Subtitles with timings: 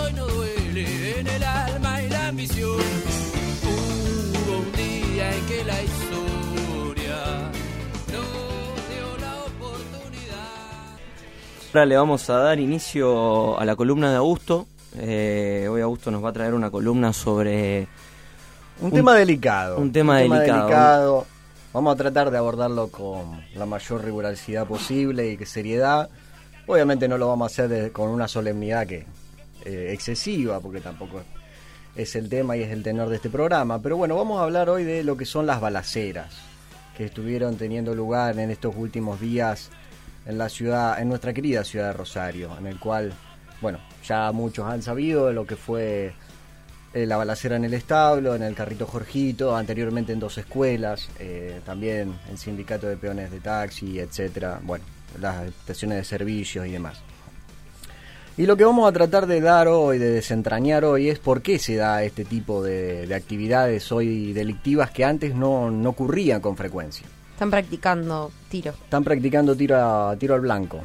[0.00, 2.80] hoy no duele en el alma y la ambición.
[3.62, 7.50] Hubo un día en que la historia
[8.12, 10.98] nos dio la oportunidad.
[11.68, 14.66] Ahora le vamos a dar inicio a la columna de Augusto.
[14.98, 17.88] Eh, hoy Augusto nos va a traer una columna sobre
[18.80, 19.78] Un, tema delicado.
[19.78, 20.60] un tema delicado.
[20.66, 21.26] delicado.
[21.72, 26.10] Vamos a tratar de abordarlo con la mayor rigurosidad posible y que seriedad.
[26.66, 29.06] Obviamente no lo vamos a hacer de- con una solemnidad que
[29.64, 31.22] eh, excesiva, porque tampoco
[31.94, 33.80] es el tema y es el tenor de este programa.
[33.80, 36.34] Pero bueno, vamos a hablar hoy de lo que son las balaceras
[36.96, 39.70] que estuvieron teniendo lugar en estos últimos días
[40.26, 43.12] en la ciudad, en nuestra querida ciudad de Rosario, en el cual,
[43.60, 46.12] bueno, ya muchos han sabido de lo que fue
[46.94, 51.60] eh, la balacera en el establo, en el carrito Jorgito, anteriormente en dos escuelas, eh,
[51.64, 54.84] también el sindicato de peones de taxi, etcétera, bueno,
[55.20, 57.00] las estaciones de servicios y demás.
[58.38, 61.58] Y lo que vamos a tratar de dar hoy, de desentrañar hoy, es por qué
[61.58, 66.56] se da este tipo de, de actividades hoy delictivas que antes no, no ocurrían con
[66.56, 67.06] frecuencia.
[67.32, 68.70] Están practicando tiro.
[68.72, 70.80] Están practicando tiro, a- tiro al blanco.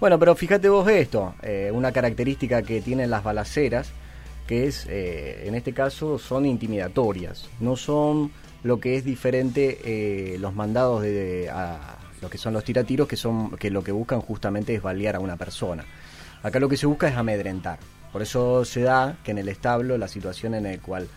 [0.00, 3.90] Bueno, pero fíjate vos esto, eh, una característica que tienen las balaceras,
[4.46, 8.32] que es, eh, en este caso, son intimidatorias, no son
[8.64, 13.06] lo que es diferente eh, los mandados de, de- a lo que son los tiratiros,
[13.06, 15.84] que son que lo que buscan justamente es balear a una persona.
[16.44, 17.78] Acá lo que se busca es amedrentar.
[18.12, 21.08] Por eso se da que en el establo la situación en la cual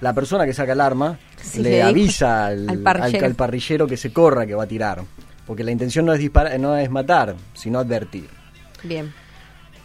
[0.00, 3.18] la persona que saca el arma Sí, le avisa al, al parrillero.
[3.18, 5.02] al- al parrillero que se corra, que va a tirar.
[5.46, 8.28] Porque la intención no es, disparar, no es matar, sino advertir.
[8.84, 9.12] Bien.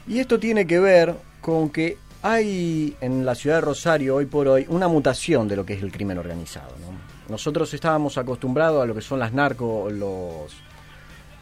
[0.07, 4.47] Y esto tiene que ver con que hay en la ciudad de Rosario hoy por
[4.47, 6.71] hoy una mutación de lo que es el crimen organizado.
[6.81, 7.31] ¿no?
[7.31, 10.53] Nosotros estábamos acostumbrados a lo que son las narco, los,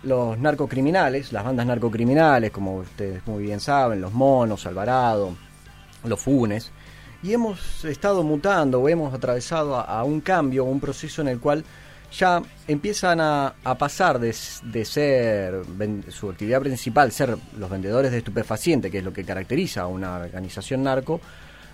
[0.03, 5.35] los narcocriminales, las bandas narcocriminales, como ustedes muy bien saben, los monos, Alvarado,
[6.03, 6.71] los funes,
[7.23, 11.63] y hemos estado mutando o hemos atravesado a, un cambio, un proceso en el cual
[12.11, 15.61] ya empiezan a, pasar de, de ser
[16.09, 20.17] su actividad principal, ser los vendedores de estupefacientes, que es lo que caracteriza a una
[20.17, 21.19] organización narco,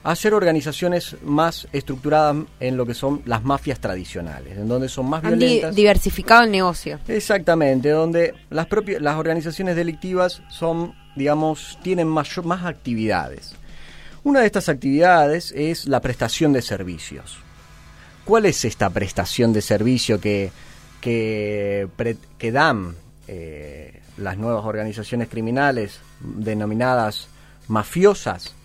[0.03, 5.09] a ser organizaciones más estructuradas en lo que son las mafias tradicionales, en donde son
[5.09, 5.73] más Han violentas.
[5.73, 6.99] diversificado el negocio.
[7.07, 13.55] Exactamente, donde las propias las organizaciones delictivas son, digamos, tienen mayor, más actividades.
[14.25, 17.37] Una de estas actividades es la prestación de servicios.
[18.25, 20.51] ¿Cuál es esta prestación de servicio que,
[21.01, 22.95] que dan
[23.27, 27.27] eh, las nuevas organizaciones criminales denominadas
[27.67, 28.55] mafiosas?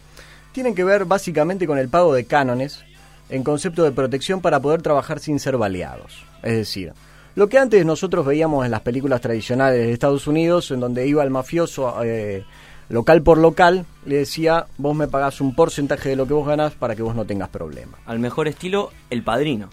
[0.52, 2.84] Tienen que ver básicamente con el pago de cánones
[3.28, 6.24] en concepto de protección para poder trabajar sin ser baleados.
[6.42, 6.92] Es decir,
[7.34, 11.22] lo que antes nosotros veíamos en las películas tradicionales de Estados Unidos, en donde iba
[11.22, 12.44] el mafioso eh,
[12.88, 16.74] local por local, le decía, vos me pagás un porcentaje de lo que vos ganás
[16.74, 17.98] para que vos no tengas problema.
[18.06, 19.68] al mejor estilo El Padrino.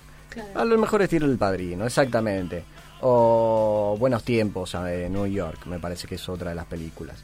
[0.54, 2.64] A lo mejor estilo el padrino, exactamente.
[3.02, 7.24] O Buenos Tiempos de New York, me parece que es otra de las películas.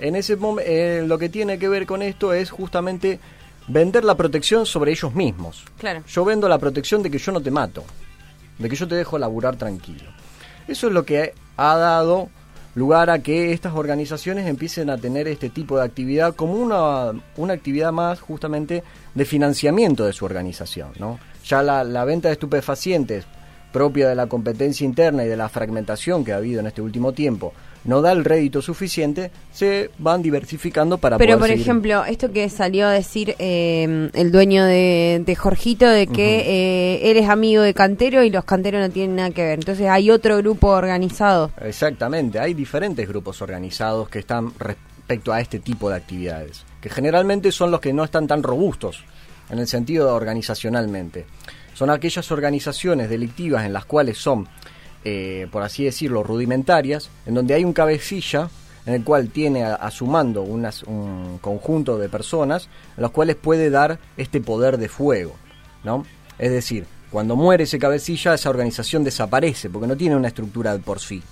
[0.00, 3.20] En ese momento, lo que tiene que ver con esto es justamente
[3.68, 5.64] vender la protección sobre ellos mismos.
[5.78, 6.02] Claro.
[6.08, 7.84] Yo vendo la protección de que yo no te mato,
[8.58, 10.10] de que yo te dejo laburar tranquilo.
[10.66, 12.28] Eso es lo que ha dado
[12.74, 17.54] lugar a que estas organizaciones empiecen a tener este tipo de actividad como una, una
[17.54, 18.82] actividad más justamente
[19.14, 20.90] de financiamiento de su organización.
[20.98, 21.18] ¿no?
[21.44, 23.26] Ya la, la venta de estupefacientes
[23.72, 27.12] propia de la competencia interna y de la fragmentación que ha habido en este último
[27.12, 27.52] tiempo
[27.84, 32.30] no da el rédito suficiente, se van diversificando para Pero, poder por seguir- ejemplo, esto
[32.30, 36.40] que salió a decir eh, el dueño de, de Jorgito, de que
[36.98, 39.58] eh, él es amigo de Cantero y los Canteros no tienen nada que ver.
[39.60, 41.50] Entonces hay otro grupo organizado.
[41.62, 47.50] Exactamente, hay diferentes grupos organizados que están respecto a este tipo de actividades, que generalmente
[47.50, 49.04] son los que no están tan robustos
[49.48, 51.24] en el sentido de organizacionalmente.
[51.74, 54.46] Son aquellas organizaciones delictivas en las cuales son,
[55.04, 58.48] eh, por así decirlo, rudimentarias, en donde hay un cabecilla
[58.86, 63.10] en el cual tiene a, a su mando unas- un conjunto de personas a los
[63.10, 65.34] cuales puede dar este poder de fuego,
[65.84, 66.04] ¿no?
[66.38, 70.78] Es decir, cuando muere ese cabecilla, esa organización desaparece porque no tiene una estructura de
[70.78, 71.22] por sí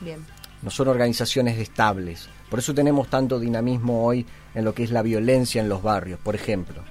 [0.00, 0.24] Bien.
[0.62, 2.28] no son organizaciones estables.
[2.50, 4.24] Por eso tenemos tanto dinamismo hoy
[4.54, 6.18] en lo que es la violencia en los barrios.
[6.22, 6.82] Por ejemplo,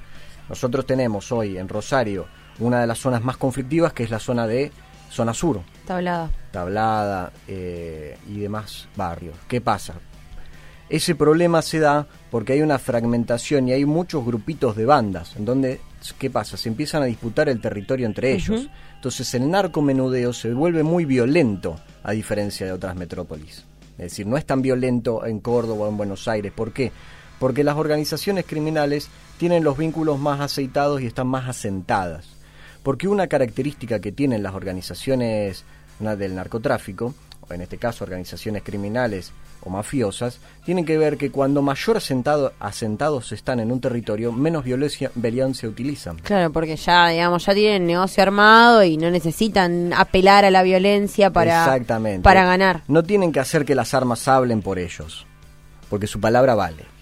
[0.49, 2.27] nosotros tenemos hoy en Rosario
[2.59, 4.71] una de las zonas más conflictivas que es la zona de
[5.09, 6.29] zona sur, Tablada.
[6.51, 9.35] Tablada eh, y demás barrios.
[9.47, 9.95] ¿Qué pasa?
[10.89, 15.45] Ese problema se da porque hay una fragmentación y hay muchos grupitos de bandas, en
[15.45, 15.81] donde,
[16.19, 16.57] ¿qué pasa?
[16.57, 18.69] Se empiezan a disputar el territorio entre ellos.
[18.95, 23.65] Entonces el narcomenudeo se vuelve muy violento, a diferencia de otras metrópolis.
[23.97, 26.51] Es decir, no es tan violento en Córdoba o en Buenos Aires.
[26.51, 26.91] ¿Por qué?
[27.39, 32.27] Porque las organizaciones criminales tienen los vínculos más aceitados y están más asentadas.
[32.85, 35.63] Porque una característica que tienen las organizaciones
[35.97, 41.63] del narcotráfico, o en este caso organizaciones criminales o mafiosas, tienen que ver que cuando
[41.63, 46.17] mayor asentado, asentados están en un territorio, menos violencia, violencia utilizan.
[46.17, 51.33] Claro, porque ya, digamos, ya tienen negocio armado y no necesitan apelar a la violencia
[51.33, 52.21] para, Exactamente.
[52.21, 52.83] para ganar.
[52.88, 55.25] No tienen que hacer que las armas hablen por ellos,
[55.89, 56.94] porque su palabra vale.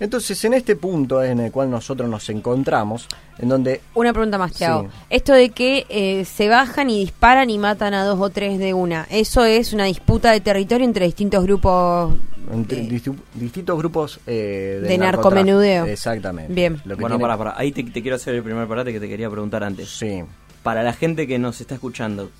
[0.00, 3.06] Entonces, en este punto en el cual nosotros nos encontramos,
[3.38, 4.64] en donde Una pregunta más te Sí.
[4.64, 4.88] hago.
[5.10, 8.72] Esto de que eh, se bajan y disparan y matan a dos o tres de
[8.74, 12.14] una, ¿eso es una disputa de territorio entre distintos grupos?
[12.52, 13.02] entre eh,
[13.34, 15.30] distintos grupos eh, de narcotráfico.
[15.30, 15.84] narcomenudeo.
[15.86, 16.52] Exactamente.
[16.52, 16.80] Bien.
[16.84, 17.58] Lo que Bueno, tiene- para, para.
[17.60, 19.88] Ahí te, te quiero hacer el primer parate que te quería preguntar antes.
[19.90, 20.22] Sí.
[20.64, 22.30] Para la gente que nos está escuchando,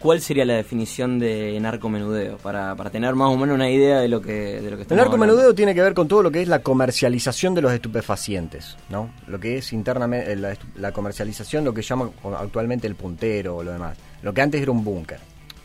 [0.00, 2.38] ¿cuál sería la definición de narcomenudeo?
[2.38, 4.80] Para, para tener más o menos una idea de lo que, de lo que El
[4.82, 5.54] estamos narcomenudeo hablando.
[5.54, 9.12] tiene que ver con todo lo que es la comercialización de los estupefacientes, ¿no?
[9.28, 13.70] Lo que es internamente eh, la, comercialización, lo que llaman actualmente el puntero o lo
[13.72, 13.96] demás.
[14.22, 15.20] Lo que antes era un búnker.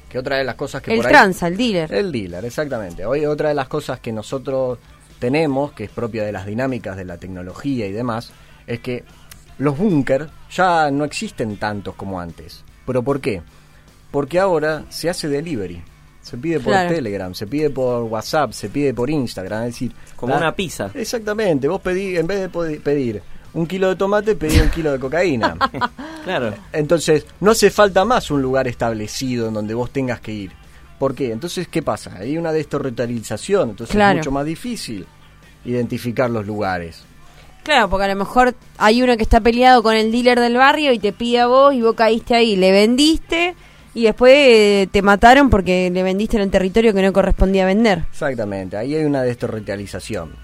[0.09, 1.91] Que otra de las cosas que El por ahí- tranza, el dealer.
[1.93, 3.05] El dealer, exactamente.
[3.05, 4.77] Hoy otra de las cosas que nosotros
[5.19, 8.31] tenemos, que es propia de las dinámicas de la tecnología y demás,
[8.67, 9.03] es que
[9.57, 12.63] los búnker ya no existen tantos como antes.
[12.85, 13.41] ¿Pero por qué?
[14.15, 15.83] Porque ahora se hace delivery.
[16.21, 16.95] Se pide por Claro.
[16.95, 19.63] Telegram, se pide por WhatsApp, se pide por Instagram.
[19.65, 20.89] Es decir, Como la- una pizza.
[20.93, 21.67] Exactamente.
[21.67, 23.21] Vos pedí, en vez de pedir
[23.53, 25.57] un kilo de tomate, pedí un kilo de cocaína.
[26.23, 26.53] Claro.
[26.71, 30.51] Entonces, no hace falta más un lugar establecido en donde vos tengas que ir.
[30.97, 31.33] ¿Por qué?
[31.33, 32.15] Entonces, ¿qué pasa?
[32.17, 34.13] Hay una destorretalización, entonces Claro.
[34.13, 35.05] es mucho más difícil
[35.65, 37.03] identificar los lugares.
[37.63, 40.93] Claro, porque a lo mejor hay uno que está peleado con el dealer del barrio
[40.93, 43.55] y te pide a vos y vos caíste ahí, le vendiste
[43.95, 48.03] y después eh, te mataron porque le vendiste en el territorio que no correspondía vender.
[48.11, 50.35] Exactamente, ahí hay una destorretalización.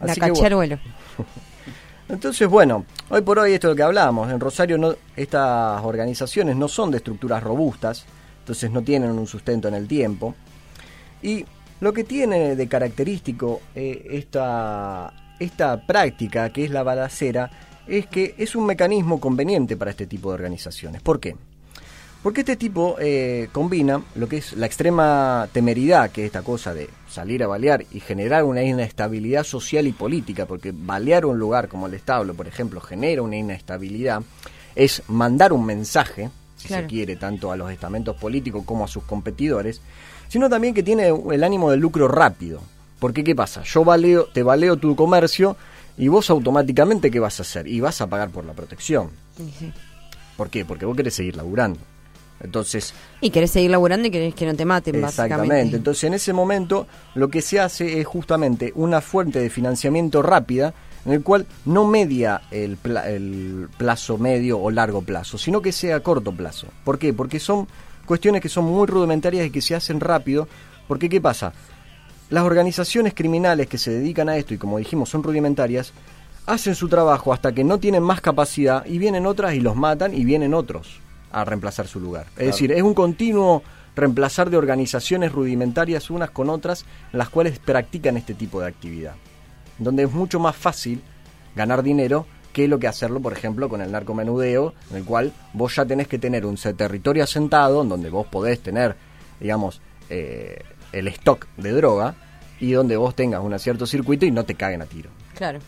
[0.00, 0.78] La que, bueno, cacharuelo.
[2.08, 4.30] Entonces, bueno, hoy por hoy esto es lo que hablamos.
[4.30, 8.04] En Rosario no, estas organizaciones no son de estructuras robustas,
[8.40, 10.34] entonces no tienen un sustento en el tiempo.
[11.22, 11.44] Y
[11.80, 17.50] lo que tiene de característico eh, esta, esta práctica, que es la balacera,
[17.86, 21.02] es que es un mecanismo conveniente para este tipo de organizaciones.
[21.02, 21.36] ¿Por qué?
[22.26, 26.74] Porque este tipo eh, combina lo que es la extrema temeridad, que es esta cosa
[26.74, 31.68] de salir a balear y generar una inestabilidad social y política, porque balear un lugar
[31.68, 34.22] como el establo, por ejemplo, genera una inestabilidad,
[34.74, 36.82] es mandar un mensaje, si Claro.
[36.82, 39.80] se quiere, tanto a los estamentos políticos como a sus competidores,
[40.26, 42.60] sino también que tiene el ánimo del lucro rápido.
[42.98, 43.62] Porque ¿qué pasa?
[43.62, 45.56] Yo baleo, te baleo tu comercio
[45.96, 47.68] y vos automáticamente ¿qué vas a hacer?
[47.68, 49.10] Y vas a pagar por la protección.
[49.36, 49.72] Sí.
[50.36, 50.64] ¿Por qué?
[50.64, 51.78] Porque vos querés seguir laburando.
[52.40, 55.36] Entonces, Y querés seguir laburando y querés que no te maten, Exactamente.
[55.36, 55.76] básicamente.
[55.76, 60.74] Entonces, en ese momento, lo que se hace es justamente una fuente de financiamiento rápida
[61.06, 65.72] en el cual no media el, pla- el plazo medio o largo plazo, sino que
[65.72, 66.66] sea corto plazo.
[66.84, 67.12] ¿Por qué?
[67.14, 67.66] Porque son
[68.04, 70.46] cuestiones que son muy rudimentarias y que se hacen rápido.
[70.88, 71.52] Porque, ¿qué pasa?
[72.28, 75.92] Las organizaciones criminales que se dedican a esto y como dijimos son rudimentarias,
[76.44, 80.12] hacen su trabajo hasta que no tienen más capacidad y vienen otras y los matan
[80.12, 81.00] y vienen otros
[81.36, 82.26] a reemplazar su lugar.
[82.38, 83.62] Es decir, es un continuo
[83.94, 89.16] reemplazar de organizaciones rudimentarias unas con otras en las cuales practican este tipo de actividad.
[89.78, 91.02] Donde es mucho más fácil
[91.54, 95.76] ganar dinero que lo que hacerlo, por ejemplo, con el narcomenudeo, en el cual vos
[95.76, 98.96] ya tenés que tener un territorio asentado, en donde vos podés tener,
[99.38, 100.62] digamos, eh,
[100.92, 102.14] el stock de droga,
[102.60, 105.10] y donde vos tengas un cierto circuito y no te caguen a tiro.
[105.34, 105.58] Claro.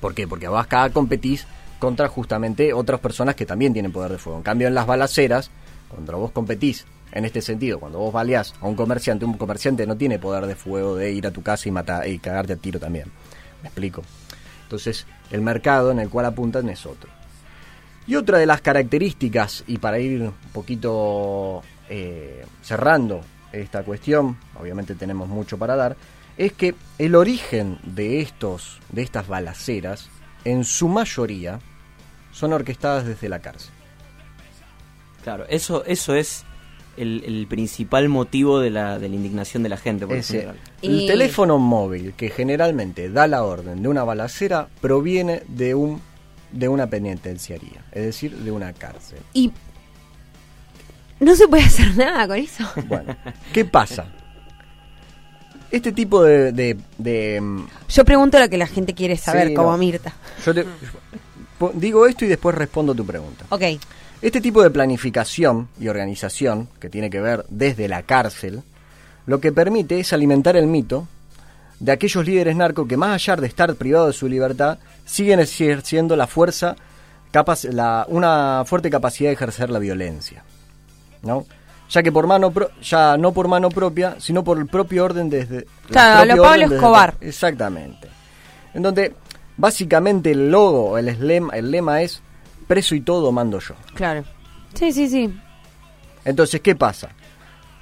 [0.00, 0.26] ¿Por qué?
[0.26, 1.46] Porque vos acá competís
[1.84, 4.38] contra justamente otras personas que también tienen poder de fuego.
[4.38, 5.50] En cambio, en las balaceras,
[5.90, 9.94] cuando vos competís en este sentido, cuando vos baleás a un comerciante, un comerciante no
[9.94, 12.80] tiene poder de fuego de ir a tu casa y matar y cagarte a tiro
[12.80, 13.12] también.
[13.60, 14.02] ¿Me explico?
[14.62, 17.10] Entonces, el mercado en el cual apuntan es otro.
[18.06, 21.60] Y otra de las características, y para ir un poquito
[21.90, 23.20] eh, cerrando
[23.52, 25.96] esta cuestión, obviamente tenemos mucho para dar,
[26.38, 30.08] es que el origen de estos, de estas balaceras,
[30.46, 31.60] en su mayoría,
[32.34, 33.70] son orquestadas desde la cárcel.
[35.22, 36.44] Claro, eso, eso es
[36.98, 40.48] el, el principal motivo de la, de la indignación de la gente, por Ese-
[40.82, 46.02] el Y- teléfono móvil que generalmente da la orden de una balacera proviene de un
[46.52, 49.18] de una penitenciaría, es decir, de una cárcel.
[49.32, 49.50] Y
[51.18, 52.64] no se puede hacer nada con eso.
[52.86, 53.16] Bueno,
[53.52, 54.06] ¿qué pasa?
[55.72, 59.54] Este tipo de, de- de, mm, Yo pregunto lo que la gente quiere saber, Sí,
[59.54, 59.78] como no.
[59.78, 60.12] Mirta.
[60.46, 60.64] yo te-
[61.72, 63.44] digo esto y después respondo tu pregunta.
[63.50, 63.62] Ok.
[64.22, 68.62] Este tipo de planificación y organización, que tiene que ver desde la cárcel,
[69.26, 71.06] lo que permite es alimentar el mito
[71.80, 76.16] de aquellos líderes narcos que más allá de estar privados de su libertad, siguen ejerciendo
[76.16, 76.76] la fuerza,
[77.30, 80.42] capaz, la, una fuerte capacidad de ejercer la violencia.
[81.22, 81.44] ¿no?
[81.90, 85.28] Ya que por mano pro- ya no por mano propia, sino por el propio orden
[85.28, 87.14] desde Claro, lo Pablo desde- Escobar.
[87.20, 88.08] exactamente.
[88.72, 89.14] En donde
[89.56, 92.22] básicamente el logo, el lema, el lema es
[92.66, 93.74] preso y todo mando yo.
[93.94, 94.24] Claro.
[94.74, 95.34] Sí, sí, sí.
[96.24, 97.10] Entonces, ¿qué pasa?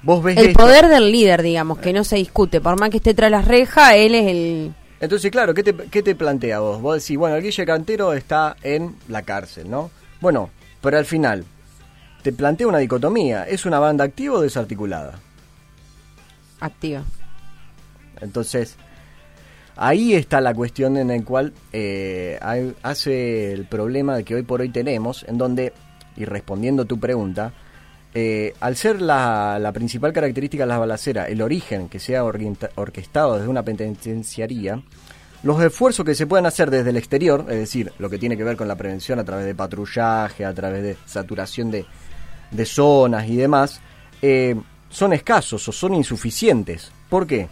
[0.03, 2.59] Vos ves El esto- poder del líder, digamos, que no se discute.
[2.61, 4.73] Por más que esté tras las rejas, él es el...
[4.99, 6.81] Entonces, claro, ¿qué te, qué te plantea vos?
[6.81, 9.91] Vos decís, bueno, el Guille Cantero está en la cárcel, ¿no?
[10.21, 10.49] Bueno,
[10.81, 11.45] pero al final,
[12.21, 13.43] te plantea una dicotomía.
[13.47, 15.19] ¿Es una banda activa o desarticulada?
[16.59, 17.03] activa.
[18.21, 18.77] Entonces,
[19.75, 22.39] ahí está la cuestión en la cual eh,
[22.81, 25.73] hace el problema que hoy por hoy tenemos, en donde,
[26.15, 27.53] y respondiendo tu pregunta,
[28.15, 33.47] eh, al ser la, principal característica de las balaceras, el origen que sea orquestado desde
[33.47, 34.81] una penitenciaría,
[35.41, 38.43] los esfuerzos que se pueden hacer desde el exterior, es decir, lo que tiene que
[38.43, 41.85] ver con la prevención a través de patrullaje, a través de saturación de,
[42.51, 43.81] de zonas y demás,
[44.21, 44.55] eh,
[44.89, 46.91] son escasos o son insuficientes.
[47.09, 47.49] ¿Por qué?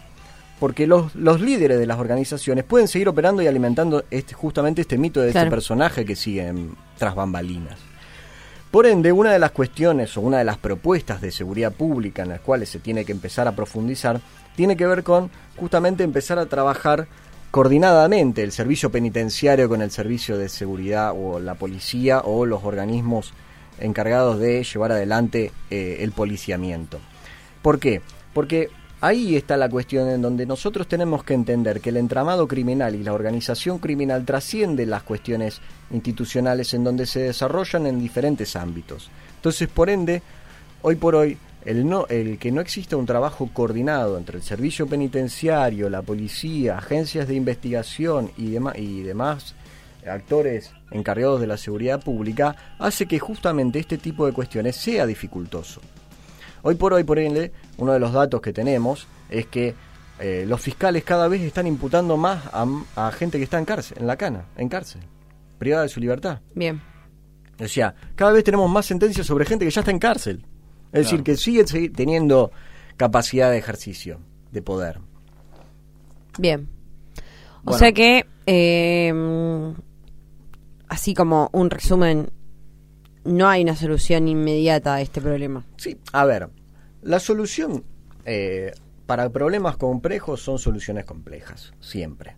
[0.62, 4.96] Porque los, los líderes de las organizaciones pueden seguir operando y alimentando este, justamente este
[5.00, 5.48] mito de Claro.
[5.48, 6.54] este personaje que sigue
[7.00, 7.80] tras bambalinas.
[8.70, 12.30] Por ende, una de las cuestiones o una de las propuestas de seguridad pública en
[12.30, 14.22] las cuales se tiene que empezar a profundizar
[14.56, 17.08] tiene que ver con justamente empezar a trabajar
[17.50, 23.34] coordinadamente el servicio penitenciario con el servicio de seguridad o la policía o los organismos
[23.80, 27.00] encargados de llevar adelante eh, el policiamiento.
[27.64, 28.02] ¿Por qué?
[28.34, 28.70] Porque
[29.02, 33.04] ahí está la cuestión en donde nosotros tenemos que entender que el entramado criminal y
[33.04, 35.60] la organización criminal trasciende las cuestiones
[35.92, 39.10] institucionales en donde se desarrollan en diferentes ámbitos.
[39.36, 40.22] Entonces, por ende,
[40.84, 44.88] hoy por hoy, el, no, el que no exista un trabajo coordinado entre el servicio
[44.88, 48.52] penitenciario, la policía, agencias de investigación y,
[49.02, 49.56] demás
[50.08, 55.80] actores encargados de la seguridad pública hace que justamente este tipo de cuestiones sea dificultoso.
[56.64, 59.74] Hoy por hoy, por ende, uno de los datos que tenemos es que
[60.20, 62.66] eh, los fiscales cada vez están imputando más a,
[62.96, 65.02] a gente que está en cárcel, en la cana, en cárcel,
[65.58, 66.40] privada de su libertad.
[66.54, 66.82] Bien.
[67.60, 70.46] O sea, cada vez tenemos más sentencias sobre gente que ya está en cárcel.
[70.92, 72.52] Es decir, que sigue teniendo
[72.98, 74.20] capacidad de ejercicio,
[74.52, 75.00] de poder.
[76.38, 76.68] Bien.
[77.60, 77.80] O Bueno.
[77.80, 79.74] sea que, eh,
[80.90, 82.30] así como un resumen,
[83.24, 85.66] no hay una solución inmediata a este problema.
[85.78, 86.50] Sí, a ver,
[87.02, 87.84] la solución
[88.26, 88.72] eh,
[89.06, 92.36] para problemas complejos son soluciones complejas, siempre.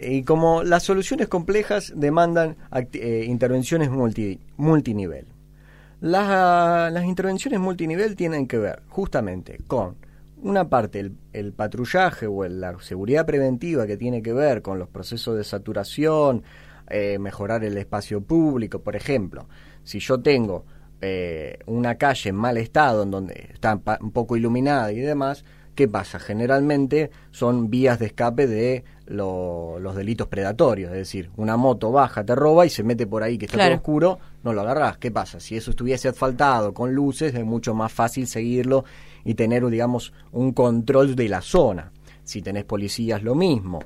[0.00, 2.56] Y como las soluciones complejas demandan
[2.92, 5.26] eh, intervenciones multi- multinivel.
[6.00, 9.96] Las, las intervenciones multinivel tienen que ver justamente con
[10.40, 14.88] una parte el, el patrullaje o la seguridad preventiva que tiene que ver con los
[14.88, 16.44] procesos de saturación,
[16.90, 19.46] eh, mejorar el espacio público, por ejemplo.
[19.84, 20.64] Si yo tengo
[21.00, 25.86] eh, una calle en mal estado, en donde está un poco iluminada y demás, ¿qué
[25.86, 26.18] pasa?
[26.18, 32.24] Generalmente son vías de escape de lo- los delitos predatorios, es decir, una moto baja,
[32.24, 33.70] te roba y se mete por ahí que está Claro.
[33.70, 34.98] todo oscuro, no lo agarrás.
[34.98, 35.38] ¿Qué pasa?
[35.40, 38.84] Si eso estuviese asfaltado con luces, es mucho más fácil seguirlo
[39.24, 41.92] y tener, digamos, un control de la zona.
[42.24, 43.78] Si tenés policías, lo mismo.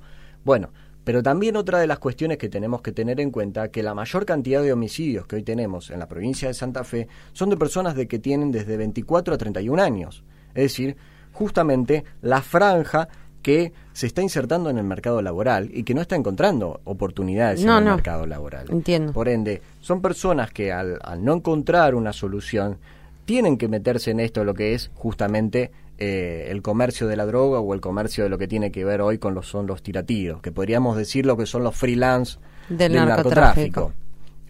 [0.44, 0.70] Bueno,
[1.04, 4.24] pero también otra de las cuestiones que tenemos que tener en cuenta que la mayor
[4.24, 7.94] cantidad de homicidios que hoy tenemos en la provincia de Santa Fe son de personas
[7.96, 10.22] de que tienen desde 24 a 31 años.
[10.54, 10.96] Es decir,
[11.32, 13.08] justamente la franja
[13.42, 17.72] que se está insertando en el mercado laboral y que no está encontrando oportunidades No,
[17.72, 17.94] en el no.
[17.96, 18.66] mercado laboral.
[18.70, 19.12] Entiendo.
[19.12, 22.78] Por ende, son personas que al, al no encontrar una solución
[23.24, 27.60] tienen que meterse en esto, lo que es justamente eh, el comercio de la droga
[27.60, 30.40] o el comercio de lo que tiene que ver hoy con los son los tiratiros,
[30.42, 33.80] que podríamos decir lo que son los freelance Del del, narcotráfico.
[33.80, 33.92] narcotráfico.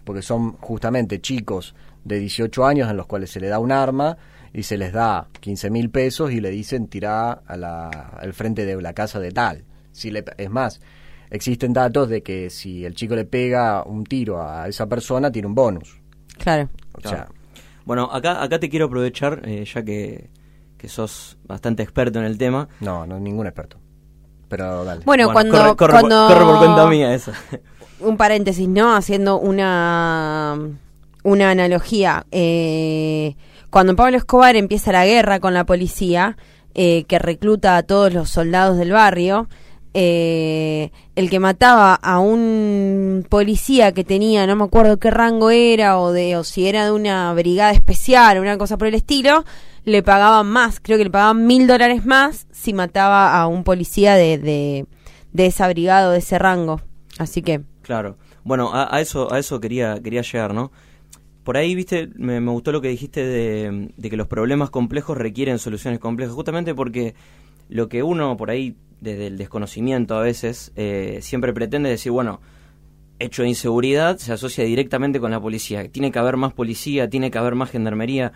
[0.03, 4.17] Porque son justamente chicos de 18 años en los cuales se le da un arma
[4.53, 8.65] y se les da 15 mil pesos y le dicen tirá a la, al frente
[8.65, 9.63] de la casa de tal.
[9.91, 10.81] Si le, es más,
[11.29, 15.47] existen datos de que si el chico le pega un tiro a esa persona, tiene
[15.47, 15.99] un bonus.
[16.37, 16.69] Claro.
[16.93, 17.17] O Claro.
[17.17, 17.27] sea,
[17.85, 20.29] Bueno, acá, acá te quiero aprovechar, eh, ya que,
[20.83, 22.67] que sos bastante experto en el tema.
[22.81, 23.77] no, no ningún experto.
[24.49, 25.01] Pero dale.
[25.05, 27.31] Bueno, cuando, corre, corre por- cuando corre por cuenta mía eso.
[28.01, 28.93] un paréntesis, ¿no?
[28.93, 30.57] Haciendo una,
[31.23, 32.25] una analogía.
[32.31, 33.37] Eh,
[33.69, 36.35] cuando Pablo Escobar empieza la guerra con la policía,
[36.75, 39.47] eh, que recluta a todos los soldados del barrio,
[39.93, 45.97] eh, el que mataba a un policía que tenía, no me acuerdo qué rango era,
[45.97, 49.45] o, de, o si era de una brigada especial, o una cosa por el estilo,
[49.85, 54.15] le pagaban más, creo que le pagaban mil dólares más si mataba a un policía
[54.15, 54.85] de, de,
[55.31, 56.81] de esa brigada de ese rango.
[57.17, 57.61] Así que...
[57.81, 58.17] Claro.
[58.43, 60.71] Bueno, a, a eso, a eso quería, quería llegar, ¿no?
[61.43, 65.17] Por ahí, viste, me, me gustó lo que dijiste de, de que los problemas complejos
[65.17, 67.15] requieren soluciones complejas, justamente porque
[67.67, 72.39] lo que uno por ahí, desde el desconocimiento a veces, eh, siempre pretende decir, bueno,
[73.19, 75.89] hecho de inseguridad se asocia directamente con la policía.
[75.89, 78.31] Tiene que haber más policía, tiene que haber más gendarmería.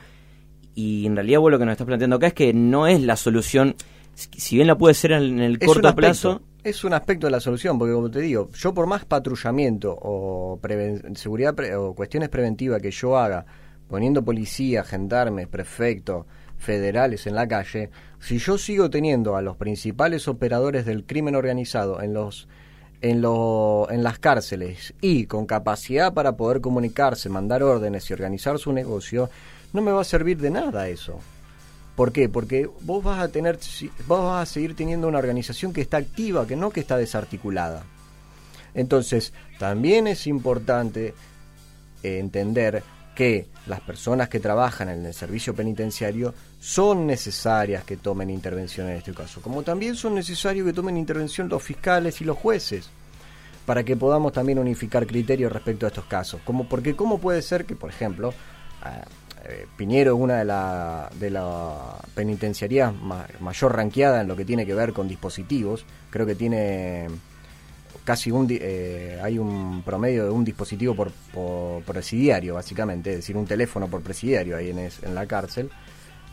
[0.80, 3.16] Y en realidad vos lo que nos estás planteando acá es que no es la
[3.16, 3.74] solución,
[4.14, 7.32] si bien la puede ser en el Es corto aspecto, plazo, Es un aspecto de
[7.32, 11.96] la solución, porque como te digo, yo por más patrullamiento o preven- seguridad pre- o
[11.96, 13.44] cuestiones preventivas que yo haga,
[13.90, 20.28] poniendo policía, gendarmes, prefectos, federales en la calle, si yo sigo teniendo a los principales
[20.28, 22.48] operadores del crimen organizado en los
[23.02, 28.58] en, lo- en las cárceles y con capacidad para poder comunicarse, mandar órdenes y organizar
[28.60, 29.30] su negocio,
[29.78, 31.20] no me va a servir de nada eso.
[31.96, 32.30] ¿Por qué?
[32.30, 33.60] Porque vos vas a tener,
[34.08, 37.84] vos vas a seguir teniendo una organización que está activa, que no que está desarticulada.
[38.74, 41.14] Entonces, también es importante
[42.02, 42.84] entender
[43.16, 48.98] que las personas que trabajan en el servicio penitenciario son necesarias que tomen intervención en
[48.98, 52.90] este caso, como también son necesarios que tomen intervención los fiscales y los jueces
[53.66, 56.42] para que podamos también unificar criterios respecto a estos casos.
[56.46, 58.34] Como, porque cómo puede ser que, por ejemplo,
[59.48, 64.46] eh, Piñero es una de la, de la penitenciarías ma- mayor ranqueada en lo que
[64.46, 65.86] tiene que ver con dispositivos.
[66.10, 67.08] Creo que tiene
[68.04, 73.36] casi un eh, hay un promedio de un dispositivo por, por presidiario básicamente es decir
[73.36, 75.70] un teléfono por presidiario ahí en, en la cárcel.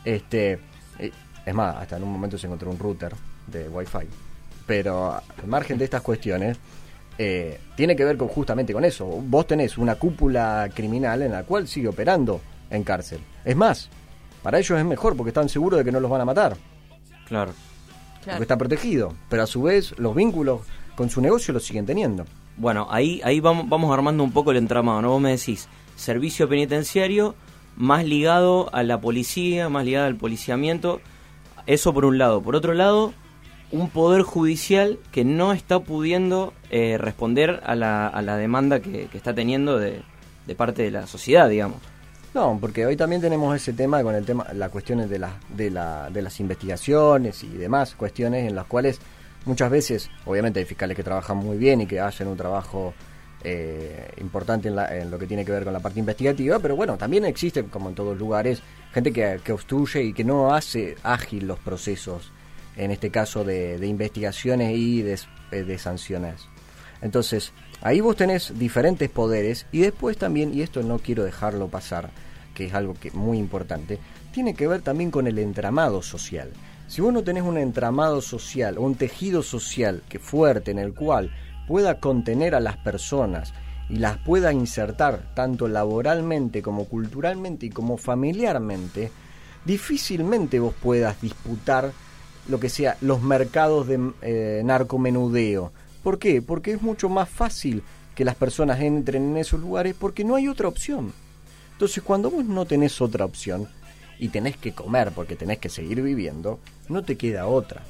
[0.04, 0.58] Este
[0.98, 1.10] eh,
[1.44, 3.12] es más hasta en un momento se encontró un router
[3.46, 4.06] de wifi.
[4.66, 6.56] Pero al margen de estas cuestiones
[7.18, 9.04] eh, tiene que ver con, justamente con eso.
[9.06, 12.40] Vos tenés una cúpula criminal en la cual sigue operando
[12.74, 13.88] en cárcel es más
[14.42, 16.56] para ellos es mejor porque están seguros de que no los van a matar
[17.26, 17.52] claro.
[18.24, 20.60] porque está protegido pero a su vez los vínculos
[20.94, 22.24] con su negocio los siguen teniendo
[22.56, 25.10] Bueno, ahí, ahí vamos, vamos armando un poco el entramado, ¿no?
[25.10, 27.34] Vos me decís, servicio penitenciario
[27.76, 31.00] más ligado a la policía, más ligado al policiamiento,
[31.66, 32.40] eso por un lado.
[32.42, 33.12] Por otro lado,
[33.72, 39.06] un poder judicial que no está pudiendo eh, responder a la, a la demanda que,
[39.06, 40.02] que está teniendo de,
[40.46, 41.78] de parte de la sociedad, digamos.
[42.34, 45.70] No, porque hoy también tenemos ese tema con el tema, las cuestiones de, la, de,
[45.70, 48.98] la, de las investigaciones y demás cuestiones en las cuales
[49.44, 52.92] muchas veces, obviamente hay fiscales que trabajan muy bien y que hacen un trabajo
[53.44, 56.74] eh, importante en, la- en lo que tiene que ver con la parte investigativa, pero
[56.74, 60.96] bueno, también existe, como en todos lugares, gente que, que obstruye y que no hace
[61.04, 62.32] ágil los procesos,
[62.76, 65.20] en este caso de, de investigaciones y de,
[65.52, 66.48] de sanciones.
[67.02, 72.10] Entonces, ahí vos tenés diferentes poderes y después también, y esto no quiero dejarlo pasar,
[72.54, 73.98] que es algo que muy importante,
[74.32, 76.50] tiene que ver también con el entramado social.
[76.86, 81.30] Si vos no tenés un entramado social, un tejido social que fuerte en el cual
[81.66, 83.52] pueda contener a las personas
[83.88, 89.10] y las pueda insertar tanto laboralmente como culturalmente y como familiarmente,
[89.64, 91.92] difícilmente vos puedas disputar
[92.48, 95.72] lo que sea los mercados de eh, narcomenudeo.
[96.02, 96.42] ¿Por qué?
[96.42, 97.82] Porque es mucho más fácil
[98.14, 101.12] que las personas entren en esos lugares porque no hay otra opción.
[101.74, 103.68] Entonces cuando vos no tenés otra opción
[104.18, 106.58] y tenés que comer porque tenés que seguir viviendo,
[106.88, 107.82] no te queda otra,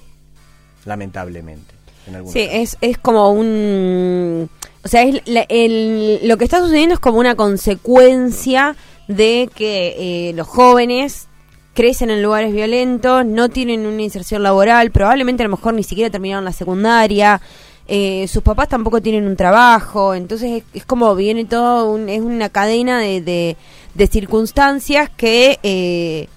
[0.84, 1.74] lamentablemente.
[2.06, 4.48] En Sí, es, es como un...
[4.84, 8.76] O sea, es la- el- lo que está sucediendo es como una consecuencia
[9.08, 11.28] de que eh, los jóvenes
[11.72, 16.10] crecen en lugares violentos, no tienen una inserción laboral, probablemente a lo mejor ni siquiera
[16.10, 17.40] terminaron la secundaria,
[17.88, 22.20] eh, sus papás tampoco tienen un trabajo, entonces es, es como viene todo, un- es
[22.20, 23.56] una cadena de, de,
[23.94, 25.58] de circunstancias que...
[25.62, 26.28] eh,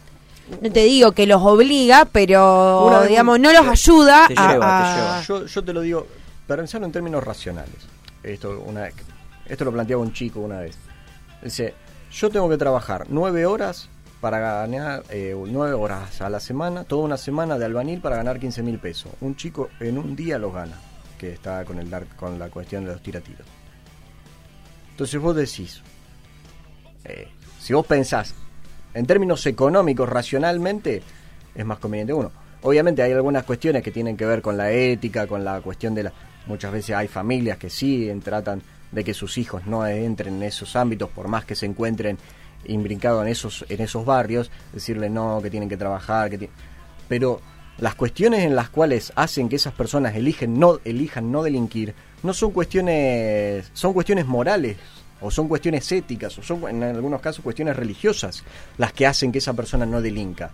[0.62, 4.78] no te digo que los obliga, pero Una digamos no los ayuda Te a, lleva,
[4.82, 5.22] te lleva.
[5.22, 6.08] Yo, yo te lo digo,
[6.48, 7.76] para pensarlo en términos racionales.
[8.24, 8.88] Esto, una,
[9.46, 10.78] esto lo planteaba un chico una vez.
[11.44, 11.74] Dice,
[12.14, 13.90] yo tengo que trabajar nueve horas
[14.22, 18.40] para ganar eh, nueve horas a la semana, toda una semana de albanil para ganar
[18.40, 19.12] 15 mil pesos.
[19.20, 20.78] Un chico en un día los gana,
[21.18, 23.48] que está con, el dar- con la cuestión de los tiratiros.
[24.92, 25.82] Entonces vos decís,
[27.04, 27.28] eh,
[27.60, 28.34] si vos pensás
[28.94, 31.02] en términos económicos, racionalmente,
[31.54, 32.32] es más conveniente uno.
[32.64, 36.04] Obviamente hay algunas cuestiones que tienen que ver con la ética, con la cuestión de
[36.04, 36.14] la...
[36.48, 40.76] Muchas veces hay familias que sí tratan de que sus hijos no entren en esos
[40.76, 42.18] ámbitos, por más que se encuentren
[42.66, 46.50] imbrincados en esos, en esos barrios, decirle no, que tienen que trabajar, que
[47.08, 47.42] Pero
[47.80, 52.34] las cuestiones en las cuales hacen que esas personas eligen no, elijan no delinquir no
[52.34, 54.78] son cuestiones, son cuestiones morales
[55.22, 58.44] o son cuestiones éticas o son en algunos casos cuestiones religiosas
[58.78, 60.50] las que hacen que esa persona no delinca.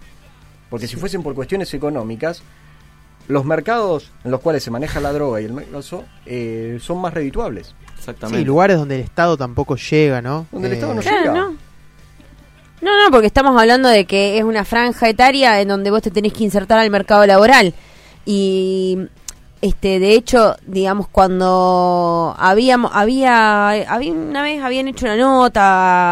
[0.69, 2.41] Porque si fuesen por cuestiones económicas,
[3.29, 7.13] los mercados en los cuales se maneja la droga y el mercado eh, son más
[7.13, 7.73] redituables.
[7.97, 8.39] Exactamente.
[8.39, 10.47] Sí, lugares donde el Estado tampoco llega, ¿no?
[10.51, 11.33] Donde el Eh, Estado no Claro, llega.
[11.33, 11.57] no.
[12.83, 16.11] No, no, porque estamos hablando de que es una franja etaria en donde vos te
[16.11, 17.73] tenés que insertar al mercado laboral.
[18.25, 18.97] Y
[19.61, 25.61] este de hecho, digamos cuando habíamos había había una vez habían hecho una nota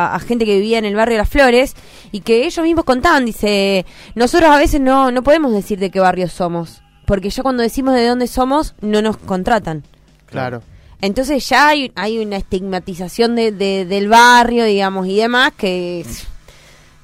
[0.08, 1.76] a, a gente que vivía en el barrio Las Flores
[2.14, 6.00] y que ellos mismos contaban, dice, nosotros a veces no no podemos decir de qué
[6.00, 9.84] barrio somos, porque ya cuando decimos de dónde somos no nos contratan.
[10.28, 10.62] Claro.
[11.02, 16.06] Entonces ya hay, hay una estigmatización de, de- del barrio, digamos, y demás que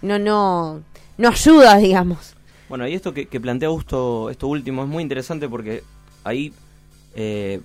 [0.01, 0.81] no, no,
[1.17, 2.33] no ayuda, digamos.
[2.69, 5.83] Bueno, y esto que, plantea Augusto, esto último, es muy interesante porque
[6.23, 6.51] ahí
[7.15, 7.61] eh,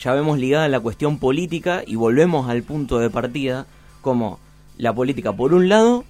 [0.00, 3.66] ya vemos ligada la cuestión política y volvemos al punto de partida,
[4.02, 4.38] como
[4.78, 6.04] la política, por un lado,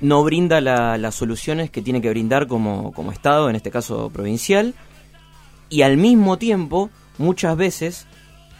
[0.00, 4.10] no brinda la- las soluciones que tiene que brindar como, como Estado, en este caso
[4.10, 4.74] provincial,
[5.68, 8.06] y al mismo tiempo, muchas veces,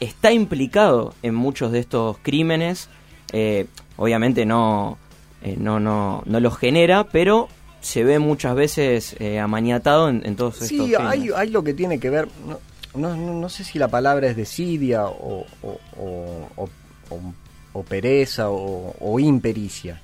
[0.01, 2.89] está implicado en muchos de estos crímenes,
[3.33, 4.99] eh, obviamente no,
[5.43, 7.49] eh, no, no, no los genera, pero
[7.81, 11.35] se ve muchas veces eh, amaniatado en, en todos estos Sí, hay, crímenes.
[11.37, 12.29] hay lo que tiene que ver,
[12.95, 15.47] no, no, no- sé si la palabra es desidia o,
[17.75, 20.01] o, pereza o, o impericia,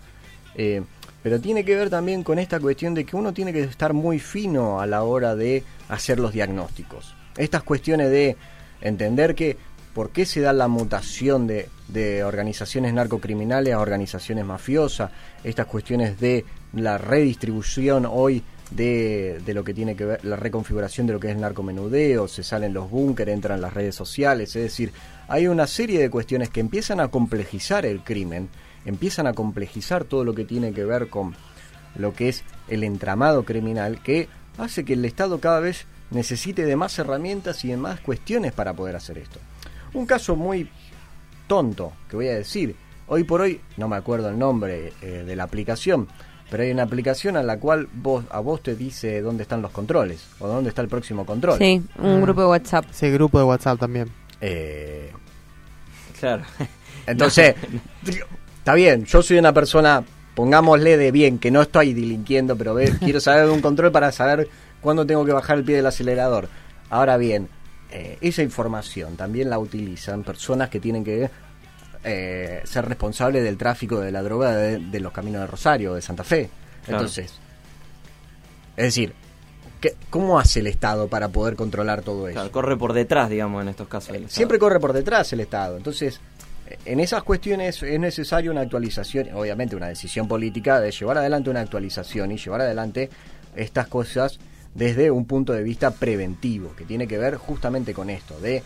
[0.55, 0.83] Eh,
[1.23, 4.19] pero tiene que ver también con esta cuestión de que uno tiene que estar muy
[4.19, 7.15] fino a la hora de hacer los diagnósticos.
[7.37, 8.37] Estas cuestiones de
[8.81, 9.57] entender que
[9.95, 15.11] por qué se da la mutación de, de organizaciones narcocriminales a organizaciones mafiosas,
[15.45, 21.15] estas cuestiones de la redistribución hoy de, lo que tiene que ver, la reconfiguración de
[21.15, 24.93] lo que es el narcomenudeo, se salen los búnkeres, entran las redes sociales, es decir,
[25.29, 28.49] hay una serie de cuestiones que empiezan a complejizar el crimen,
[28.85, 31.35] empiezan a complejizar todo lo que tiene que ver con
[31.97, 36.77] lo que es el entramado criminal, que hace que el Estado cada vez necesite de
[36.77, 39.41] más herramientas y de más cuestiones para poder hacer esto.
[39.95, 40.69] Un caso muy
[41.47, 42.75] tonto que voy a decir,
[43.07, 46.09] hoy por hoy, no me acuerdo el nombre eh, de la aplicación,
[46.51, 49.71] pero hay una aplicación a la cual vos, a vos te dice dónde están los
[49.71, 51.59] controles o dónde está el próximo control.
[51.59, 52.21] Sí, un Ah.
[52.21, 52.87] grupo de WhatsApp.
[52.91, 54.09] Ese grupo de WhatsApp también.
[54.41, 55.13] Eh,
[56.19, 56.43] Claro.
[57.07, 57.55] Entonces,
[58.59, 60.03] está bien, yo soy una persona,
[60.35, 64.11] pongámosle de bien, que no estoy delinquiendo, pero ve, quiero saber de un control para
[64.13, 64.49] saber
[64.81, 66.49] cuándo tengo que bajar el pie del acelerador.
[66.91, 67.49] Ahora bien,
[67.91, 71.31] eh, esa información también la utilizan personas que tienen que
[72.05, 76.03] eh, ser responsables del tráfico de la droga de, de los caminos de Rosario, de
[76.03, 76.49] Santa Fe.
[76.85, 77.01] Claro.
[77.03, 77.33] Entonces,
[78.77, 79.13] es decir,
[79.81, 82.35] ¿qué- ¿cómo hace el Estado para poder controlar todo eso?
[82.35, 84.17] Claro, corre por detrás, digamos, en estos casos.
[84.29, 85.77] Siempre corre por detrás el Estado.
[85.77, 86.21] Entonces,
[86.85, 91.61] en esas cuestiones es necesaria una actualización, obviamente una decisión política de llevar adelante una
[91.61, 93.09] actualización y llevar adelante
[93.57, 94.39] estas cosas
[94.75, 98.63] desde un punto de vista preventivo, que tiene que ver justamente con esto, de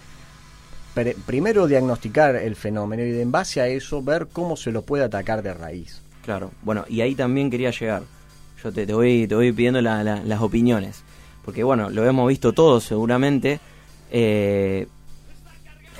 [1.26, 5.04] primero diagnosticar el fenómeno y de en base a eso ver cómo se lo puede
[5.04, 6.02] atacar de raíz.
[6.22, 8.02] Claro, bueno, y ahí también quería llegar.
[8.62, 11.02] Yo te, te voy, te voy pidiendo la- las opiniones.
[11.44, 13.58] Porque bueno, lo hemos visto todos seguramente.
[14.10, 14.86] eh,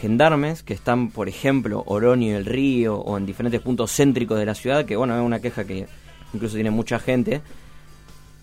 [0.01, 4.45] gendarmes que están, por ejemplo, Oroño y el Río o en diferentes puntos céntricos de
[4.47, 5.87] la ciudad, que bueno, es una queja que
[6.35, 7.41] incluso tiene mucha gente,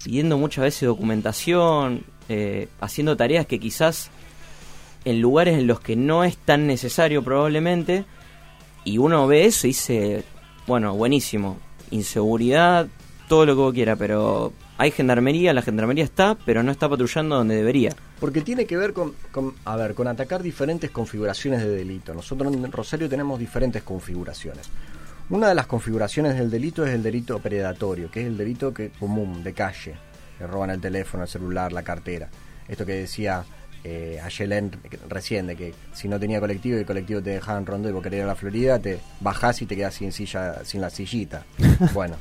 [0.03, 4.09] pidiendo muchas veces documentación, eh, haciendo tareas que quizás
[5.05, 8.05] en lugares en los que no es tan necesario probablemente,
[8.83, 10.23] y uno ve eso y dice,
[10.67, 11.57] bueno, buenísimo,
[11.91, 12.87] inseguridad,
[13.27, 17.35] todo lo que vos quiera, pero hay gendarmería, la gendarmería está, pero no está patrullando
[17.35, 17.95] donde debería.
[18.19, 22.13] Porque tiene que ver con, con, a ver, con atacar diferentes configuraciones de delito.
[22.13, 24.69] Nosotros en Rosario tenemos diferentes configuraciones.
[25.29, 28.89] Una de las configuraciones del delito es el delito predatorio, que es el delito que,
[28.89, 29.95] común, de calle.
[30.39, 32.27] Le roban el teléfono, el celular, la cartera.
[32.67, 33.43] Esto que decía
[33.83, 34.71] eh, Ayelen
[35.07, 37.91] recién, de que si no tenía colectivo y el colectivo te dejaba en rondo y
[37.91, 40.89] vos querías ir a la Florida, te bajás y te quedás sin silla, sin la
[40.89, 41.45] sillita.
[41.93, 42.17] Bueno,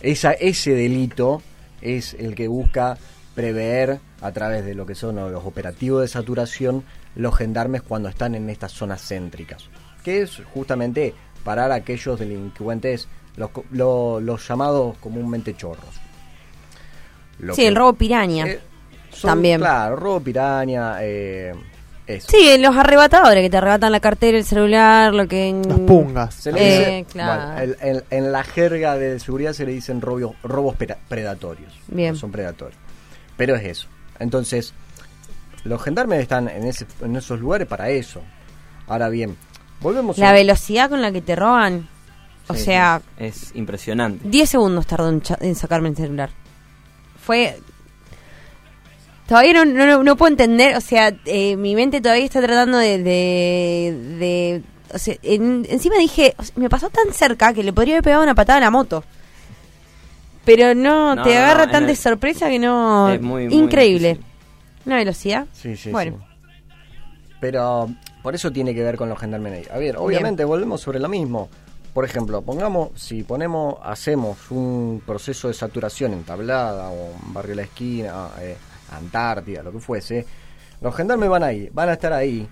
[0.00, 1.42] esa, ese delito
[1.82, 2.96] es el que busca
[3.34, 6.84] prever a través de lo que son los operativos de saturación
[7.16, 9.68] los gendarmes cuando están en estas zonas céntricas,
[10.02, 11.14] que es justamente
[11.46, 13.06] parar a aquellos delincuentes,
[13.36, 15.94] los, co- lo- los llamados comúnmente chorros.
[17.38, 18.46] Lo Sí, que- el robo piraña.
[18.46, 18.60] eh,
[19.12, 19.60] son, También.
[19.60, 21.54] Claro, robo piraña, eh,
[22.06, 22.28] eso.
[22.30, 25.52] Sí, los arrebatadores que te arrebatan la cartera, el celular, lo que...
[25.68, 26.34] Los pungas.
[26.34, 27.42] Se le Eh, dice- claro.
[27.46, 30.76] bueno, el- el- en la jerga de seguridad se le dicen robos, robos
[31.08, 31.72] predatorios.
[31.88, 32.16] Bien.
[32.16, 32.78] Son predatorios.
[33.36, 33.88] Pero es eso.
[34.18, 34.72] Entonces,
[35.64, 38.20] los gendarmes están en, ese, en esos lugares para eso.
[38.86, 39.36] Ahora bien,
[39.80, 40.32] volvemos La a...
[40.32, 41.88] velocidad con la que te roban.
[42.48, 44.28] O Sí, sea, es impresionante.
[44.28, 46.30] 10 segundos tardó en, cha- en sacarme el celular.
[47.24, 47.58] Fue.
[49.26, 52.98] Todavía no, no, no puedo entender, o sea, eh, mi mente todavía está tratando de.
[52.98, 54.62] de, de-
[54.94, 58.04] o sea, en- encima dije, o sea, me pasó tan cerca que le podría haber
[58.04, 59.02] pegado una patada a la moto.
[60.44, 63.08] Pero no, No, te no, agarra no, tan de sorpresa que no.
[63.08, 64.20] es muy, Increíble.
[64.84, 65.46] Una velocidad.
[65.52, 66.18] Sí, sí, Bueno.
[66.20, 66.36] sí.
[67.40, 67.90] Pero
[68.26, 69.66] por eso tiene que ver con los gendarmes ahí.
[69.72, 71.48] A ver, obviamente volvemos sobre lo mismo.
[71.94, 77.54] Por ejemplo, pongamos, si ponemos, hacemos un proceso de saturación en Tablada o en Barrio
[77.54, 78.56] La Esquina, eh,
[78.90, 80.26] Antártida, lo que fuese,
[80.80, 82.48] los gendarmes van ahí, van a estar ahí,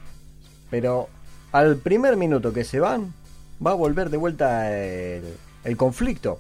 [0.71, 1.09] pero
[1.51, 3.13] al primer minuto que se van,
[3.67, 5.25] va a volver de vuelta el,
[5.65, 6.39] el conflicto.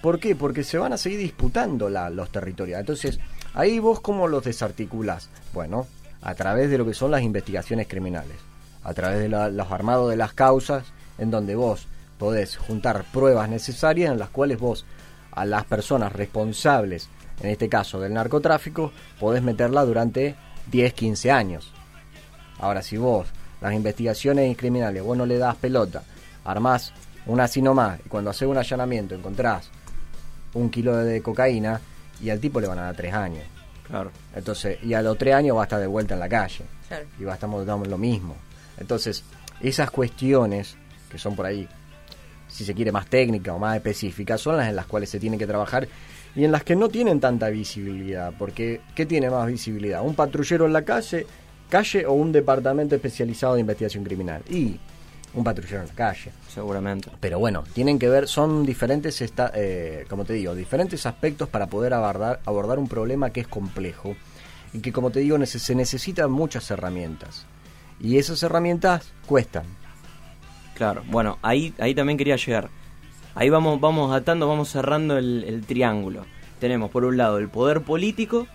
[0.00, 0.34] ¿Por qué?
[0.34, 2.80] Porque se van a seguir disputando la- los territorios.
[2.80, 3.20] Entonces,
[3.52, 5.28] ahí vos cómo los desarticulás.
[5.52, 5.86] Bueno,
[6.22, 8.36] a través de lo que son las investigaciones criminales,
[8.84, 10.84] a través de la- los armados de las causas,
[11.18, 11.86] en donde vos
[12.18, 14.84] podés juntar pruebas necesarias en las cuales vos
[15.32, 17.08] a las personas responsables,
[17.40, 20.34] en este caso del narcotráfico, podés meterla durante
[20.70, 21.72] 10, 15 años.
[22.58, 23.28] Ahora, si vos
[23.60, 26.02] las investigaciones criminales, vos no le das pelota,
[26.44, 26.92] armás
[27.26, 29.70] una así nomás, y cuando haces un allanamiento encontrás
[30.54, 31.80] un kilo de cocaína,
[32.20, 33.44] y al tipo le van a dar tres años.
[33.86, 34.10] Claro.
[34.34, 36.64] Entonces, y a los tres años va a estar de vuelta en la calle.
[36.88, 37.04] Claro.
[37.18, 38.36] Y va a estar dando lo mismo.
[38.78, 39.24] Entonces,
[39.60, 40.76] esas cuestiones
[41.10, 41.68] que son por ahí,
[42.48, 45.38] si se quiere más técnicas o más específicas, son las en las cuales se tiene
[45.38, 45.86] que trabajar
[46.34, 48.32] y en las que no tienen tanta visibilidad.
[48.38, 50.02] Porque, ¿qué tiene más visibilidad?
[50.02, 51.26] ¿Un patrullero en la calle,
[51.68, 54.42] calle o un departamento especializado de investigación criminal?
[54.48, 54.78] Y
[55.34, 56.32] un patrullero en la calle.
[56.48, 57.10] Seguramente.
[57.20, 61.66] Pero bueno, tienen que ver, son diferentes, esta, eh, como te digo, diferentes aspectos para
[61.66, 64.16] poder abordar, abordar un problema que es complejo
[64.72, 67.46] y que, como te digo, se necesitan muchas herramientas.
[68.02, 69.64] Y esas herramientas cuestan.
[70.74, 72.68] Claro, bueno, ahí, ahí también quería llegar.
[73.34, 76.26] Ahí vamos, vamos atando, vamos cerrando el, triángulo.
[76.58, 78.46] Tenemos por un lado el poder político,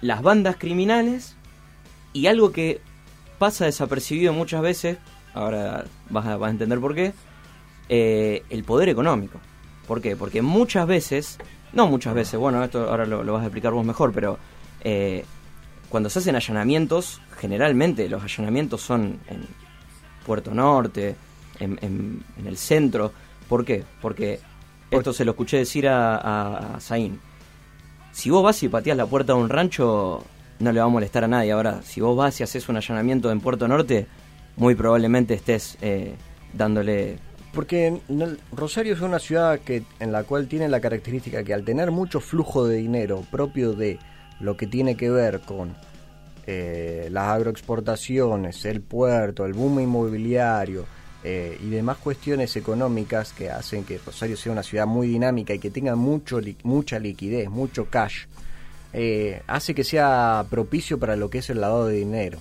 [0.00, 1.36] las bandas criminales
[2.12, 2.80] y algo que
[3.38, 4.98] pasa desapercibido muchas veces,
[5.34, 7.12] ahora vas a, vas a entender por qué,
[7.88, 9.40] eh, el poder económico.
[9.86, 10.14] ¿Por qué?
[10.16, 11.38] Porque muchas veces,
[11.72, 14.38] no muchas veces, bueno, esto ahora lo, lo vas a explicar vos mejor, pero
[14.82, 15.24] eh,
[15.88, 19.46] cuando se hacen allanamientos, generalmente los allanamientos son en
[20.26, 21.16] Puerto Norte,
[21.60, 23.12] en, en- en el centro.
[23.48, 23.84] ¿Por qué?
[24.02, 24.40] Porque
[24.90, 27.18] esto se lo escuché decir a, a, a Zain.
[28.12, 30.24] Si vos vas y pateas la puerta de un rancho,
[30.58, 31.52] no le va a molestar a nadie.
[31.52, 34.06] Ahora, si vos vas y haces un allanamiento en Puerto Norte,
[34.56, 36.14] muy probablemente estés eh,
[36.52, 37.18] dándole...
[37.52, 38.00] Porque
[38.52, 42.20] Rosario es una ciudad que en la cual tiene la característica que al tener mucho
[42.20, 43.98] flujo de dinero propio de
[44.40, 45.74] lo que tiene que ver con
[46.46, 50.86] eh, las agroexportaciones, el puerto, el boom inmobiliario
[51.22, 55.58] eh, y demás cuestiones económicas que hacen que Rosario sea una ciudad muy dinámica y
[55.58, 58.26] que tenga mucho mucha liquidez, mucho cash,
[58.92, 62.38] eh, hace que sea propicio para lo que es el lavado de dinero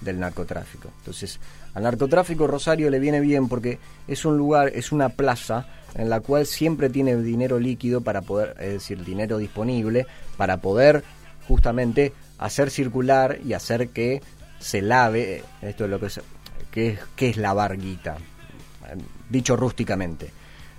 [0.00, 0.88] del narcotráfico.
[0.98, 1.38] Entonces,
[1.74, 6.20] al narcotráfico Rosario le viene bien porque es un lugar, es una plaza en la
[6.20, 11.04] cual siempre tiene dinero líquido para poder, es decir, dinero disponible para poder
[11.50, 14.22] justamente hacer circular y hacer que
[14.60, 16.20] se lave, eh, esto es lo que es,
[16.70, 18.18] que es, que es lavar guita,
[18.88, 18.96] eh,
[19.28, 20.30] dicho rústicamente.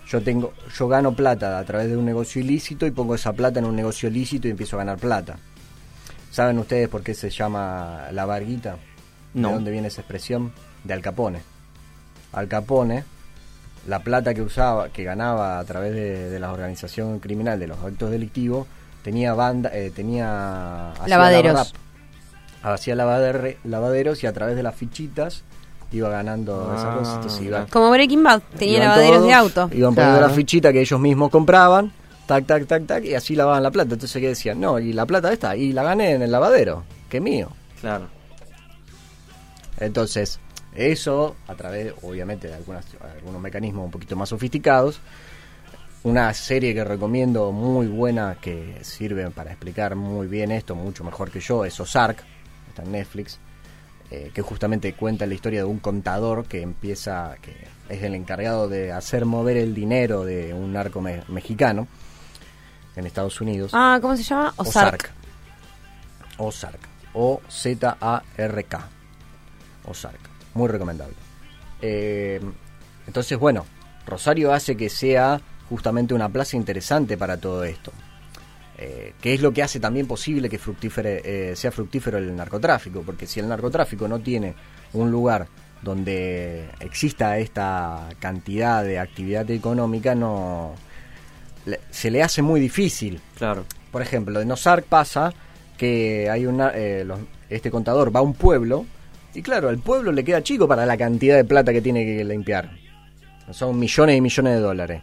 [0.07, 3.59] Yo tengo, yo gano plata a través de un negocio ilícito y pongo esa plata
[3.59, 5.37] en un negocio ilícito y empiezo a ganar plata.
[6.31, 8.77] ¿Saben ustedes por qué se llama lavar guita?
[9.33, 9.49] No.
[9.49, 10.53] ¿De dónde viene esa expresión?
[10.85, 11.41] De Al Capone.
[12.31, 13.03] Al Capone,
[13.87, 17.79] la plata que usaba, que ganaba a través de, de la organización criminal, de los
[17.83, 18.67] actos delictivos,
[19.03, 21.73] tenía banda, eh, tenía Lavaderos.
[22.63, 25.43] hacía lavader- lavaderos y a través de las fichitas
[25.91, 27.15] iba ganando esas Ah, cosas.
[27.15, 29.69] Entonces iba- Como Breaking Bad, tenía lavaderos todos, de auto.
[29.73, 30.27] Iban poniendo Claro.
[30.27, 31.91] la fichita que ellos mismos compraban,
[32.27, 33.93] tac, tac, tac, tac, y así lavaban la plata.
[33.93, 34.59] Entonces, ¿qué decían?
[34.59, 37.49] No, y la plata esta, y la gané en el lavadero, que es mío.
[37.81, 38.07] Claro.
[39.79, 40.39] Entonces,
[40.75, 42.85] eso, a través, obviamente, de algunas,
[43.17, 44.99] algunos mecanismos un poquito más sofisticados,
[46.03, 51.29] una serie que recomiendo muy buena que sirve para explicar muy bien esto, mucho mejor
[51.29, 52.23] que yo, es Ozark,
[52.69, 53.39] está en Netflix,
[54.09, 57.55] eh, que justamente cuenta la historia de un contador que empieza, que
[57.87, 61.87] es el encargado de hacer mover el dinero de un narco me- mexicano
[62.95, 63.71] en Estados Unidos.
[63.73, 64.53] Ah, ¿cómo se llama?
[64.57, 65.11] Ozark.
[66.37, 66.79] Ozark.
[67.13, 68.87] O-Z-A-R-K.
[69.85, 70.19] Ozark.
[70.53, 71.15] Muy recomendable.
[71.81, 72.41] Eh,
[73.07, 73.65] entonces, bueno,
[74.05, 75.39] Rosario hace que sea
[75.71, 77.91] justamente una plaza interesante para todo esto.
[78.83, 83.03] eh, que es lo que hace también posible que fructífere, eh, sea fructífero el narcotráfico,
[83.05, 84.55] porque si el narcotráfico no tiene
[84.93, 85.45] un lugar
[85.83, 90.73] donde exista esta cantidad de actividad económica, no
[91.67, 93.65] le- se le hace muy difícil Claro.
[93.91, 95.31] por ejemplo, de Nosark pasa
[95.77, 97.19] que hay una, eh, los-
[97.51, 98.87] este contador va a un pueblo
[99.35, 102.23] y claro, al pueblo le queda chico para la cantidad de plata que tiene que
[102.25, 102.71] limpiar.
[103.51, 105.01] Son millones y millones de dólares.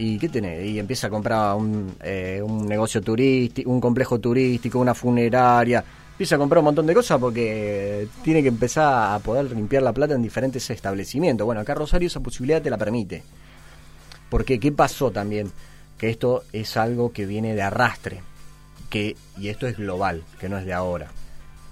[0.00, 0.64] ¿Y qué tiene?
[0.66, 5.84] Y empieza a comprar un, eh, un negocio turístico, un complejo turístico, una funeraria.
[6.12, 9.92] Empieza a comprar un montón de cosas porque tiene que empezar a poder limpiar la
[9.92, 11.44] plata en diferentes establecimientos.
[11.44, 13.22] Bueno, acá Rosario esa posibilidad te la permite.
[14.30, 15.52] Porque, ¿qué pasó también?
[15.98, 18.22] Que esto es algo que viene de arrastre.
[18.88, 21.10] Que, y esto es global, que no es de ahora.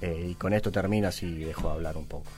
[0.03, 2.31] Eh, y con esto termino así dejo de hablar un poco.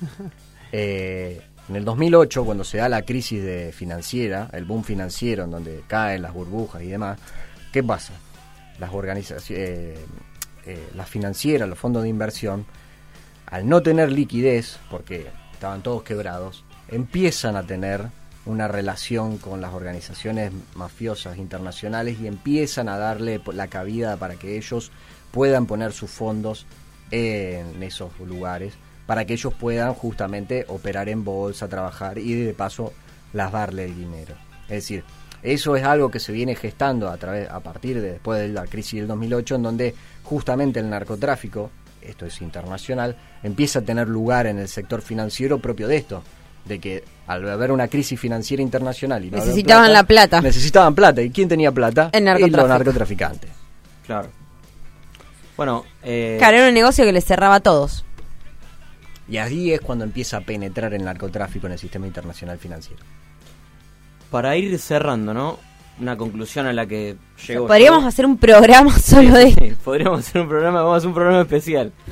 [0.74, 5.50] Eh, en el 2008, cuando se da la crisis de financiera, el boom financiero en
[5.50, 7.18] donde caen las burbujas y demás,
[7.72, 8.12] ¿qué pasa?
[8.78, 9.98] Las organizaciones, eh,
[10.66, 12.66] eh, las financieras, los fondos de inversión,
[13.46, 18.06] al no tener liquidez, porque estaban todos quebrados, empiezan a tener
[18.44, 24.56] una relación con las organizaciones mafiosas internacionales y empiezan a darle la cabida para que
[24.56, 24.90] ellos
[25.30, 26.66] puedan poner sus fondos
[27.12, 28.74] en esos lugares,
[29.06, 32.92] para que ellos puedan justamente operar en bolsa, trabajar y de paso
[33.32, 34.34] lavarle el dinero.
[34.64, 35.04] Es decir,
[35.42, 38.64] eso es algo que se viene gestando a, través, a partir de después de la
[38.66, 44.46] crisis del 2008, en donde justamente el narcotráfico, esto es internacional, empieza a tener lugar
[44.46, 46.22] en el sector financiero propio de esto,
[46.64, 50.40] de que al haber una crisis financiera internacional y no Necesitaban la plata.
[50.40, 51.20] necesitaban plata.
[51.22, 52.10] ¿Y quién tenía plata?
[52.12, 52.56] El Y narcotráfico.
[52.58, 53.50] los narcotraficantes.
[54.06, 54.28] Claro.
[55.56, 58.04] Bueno, eh, Claro, era un negocio que les cerraba a todos.
[59.32, 63.02] Y ahí es cuando empieza a penetrar el narcotráfico en el sistema internacional financiero.
[64.30, 65.58] para ir cerrando, ¿no?
[65.98, 67.16] Una conclusión a la que
[67.46, 67.66] llegó.
[67.66, 69.64] Podríamos hacer un programa solo de esto.
[69.64, 71.92] Sí, podríamos hacer un programa, vamos a hacer un programa especial.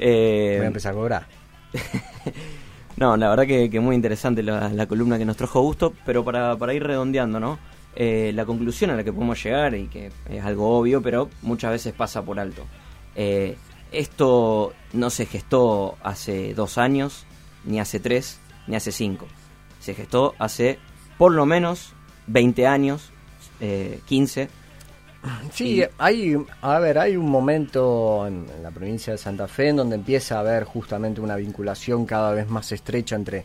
[0.00, 1.26] Eh, Voy a empezar a cobrar.
[2.96, 6.24] No, la verdad que, que muy interesante la, la columna que nos trajo Gusto, pero
[6.24, 7.58] para, para ir redondeando, ¿no?
[7.94, 11.70] Eh, la conclusión a la que podemos llegar, y que es algo obvio, pero muchas
[11.72, 12.64] veces pasa por alto.
[13.14, 13.56] Eh,
[13.92, 17.24] esto no se gestó hace dos años,
[17.64, 19.26] ni hace tres, ni hace cinco.
[19.80, 20.78] Se gestó hace
[21.18, 21.92] por lo menos
[22.26, 23.10] 20 años,
[23.60, 24.48] eh, 15.
[25.52, 29.68] Sí, Y- hay, a ver, hay un momento en, en la provincia de Santa Fe
[29.70, 33.44] en donde empieza a haber justamente una vinculación cada vez más estrecha entre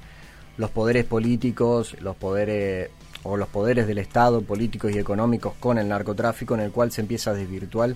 [0.58, 2.92] los poderes políticos, los poderes
[3.24, 7.02] o los poderes del Estado, políticos y económicos con el narcotráfico, en el cual se
[7.02, 7.96] empieza a desvirtuar,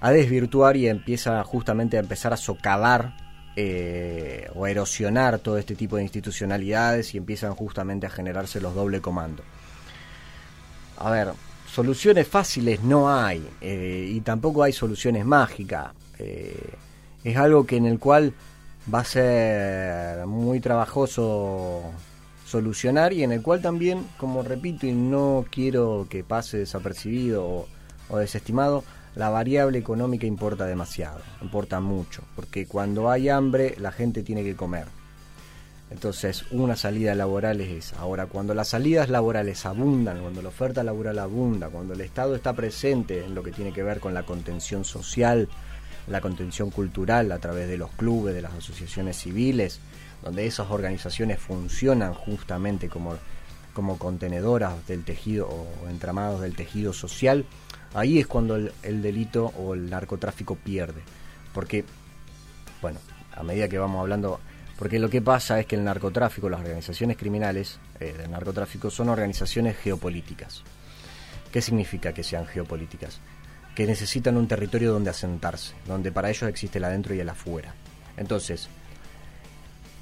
[0.00, 3.16] a desvirtuar y empieza justamente a empezar a socavar
[3.56, 8.74] eh, o a erosionar todo este tipo de institucionalidades y empiezan justamente a generarse los
[8.74, 9.44] doble comandos.
[10.98, 11.32] A ver,
[11.66, 15.92] soluciones fáciles no hay eh, y tampoco hay soluciones mágicas.
[16.18, 16.74] Eh,
[17.24, 18.32] es algo que en el cual
[18.92, 21.82] va a ser muy trabajoso
[22.46, 27.66] solucionar y en el cual también, como repito y no quiero que pase desapercibido
[28.08, 28.84] o desestimado,
[29.18, 34.54] la variable económica importa demasiado, importa mucho, porque cuando hay hambre la gente tiene que
[34.54, 34.86] comer.
[35.90, 37.98] Entonces, una salida laboral es esa.
[37.98, 42.52] Ahora, cuando las salidas laborales abundan, cuando la oferta laboral abunda, cuando el Estado está
[42.52, 45.48] presente en lo que tiene que ver con la contención social,
[46.06, 49.80] la contención cultural a través de los clubes, de las asociaciones civiles,
[50.22, 53.16] donde esas organizaciones funcionan justamente como,
[53.74, 57.46] como contenedoras del tejido o entramados del tejido social,
[57.94, 61.00] ahí es cuando el, el delito o el narcotráfico pierde.
[61.52, 61.84] Porque,
[62.80, 62.98] bueno,
[63.34, 64.40] a medida que vamos hablando,
[64.78, 69.08] porque lo que pasa es que el narcotráfico, las organizaciones criminales eh, del narcotráfico son
[69.08, 70.62] organizaciones geopolíticas.
[71.52, 73.20] ¿Qué significa que sean geopolíticas?
[73.74, 77.74] Que necesitan un territorio donde asentarse, donde para ellos existe el adentro y el afuera.
[78.16, 78.68] Entonces,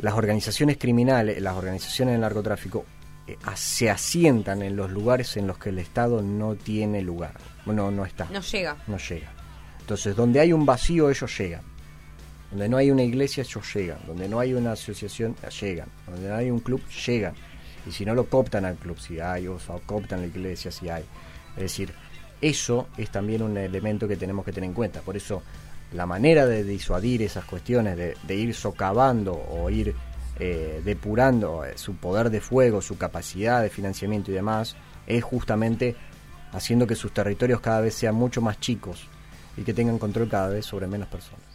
[0.00, 2.84] las organizaciones criminales, las organizaciones del narcotráfico,
[3.54, 7.34] se asientan en los lugares en los que el Estado no tiene lugar,
[7.66, 8.76] no, no está, No llega.
[8.86, 9.32] no llega.
[9.80, 11.62] Entonces, donde hay un vacío, ellos llegan.
[12.50, 13.98] Donde no hay una iglesia, ellos llegan.
[14.06, 15.88] Donde no hay una asociación, llegan.
[16.08, 17.34] Donde no hay un club, llegan.
[17.86, 20.88] Y si no lo cooptan al club, si hay, o sea, cooptan la iglesia, si
[20.88, 21.04] hay.
[21.56, 21.92] Es decir,
[22.40, 25.00] eso es también un elemento que tenemos que tener en cuenta.
[25.02, 25.42] Por eso,
[25.92, 29.94] la manera de disuadir esas cuestiones, de, de ir socavando o ir
[30.38, 34.76] eh, depurando eh, su poder de fuego, su capacidad de financiamiento y demás,
[35.06, 35.96] es justamente
[36.52, 39.08] haciendo que sus territorios cada vez sean mucho más chicos
[39.56, 41.45] y que tengan control cada vez sobre menos personas.